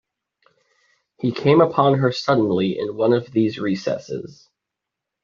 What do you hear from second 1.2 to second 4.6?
came upon her suddenly in one of these recesses.